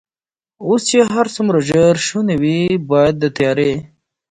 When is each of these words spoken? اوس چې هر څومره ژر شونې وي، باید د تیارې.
اوس 0.67 0.81
چې 0.89 0.97
هر 1.13 1.25
څومره 1.35 1.57
ژر 1.69 1.95
شونې 2.07 2.35
وي، 2.41 2.59
باید 2.89 3.15
د 3.19 3.25
تیارې. 3.37 3.71